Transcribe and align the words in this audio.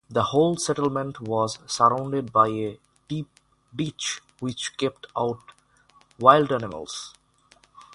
The 0.09 0.23
whole 0.23 0.57
settlement 0.57 1.21
was 1.21 1.59
surrounded 1.67 2.31
by 2.33 2.47
a 2.47 2.79
deep 3.07 3.27
ditch 3.75 4.19
which 4.39 4.75
kept 4.75 5.05
out 5.15 5.41
wild 6.17 6.51
animals. 6.51 7.13